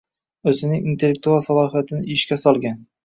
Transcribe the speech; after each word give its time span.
Oʻzining 0.51 0.87
intellektual 0.93 1.43
salohiyatini 1.49 2.03
ishga 2.17 2.39
solgan 2.45 2.81